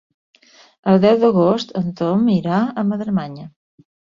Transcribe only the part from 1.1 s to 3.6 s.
d'agost en Tom irà a Madremanya.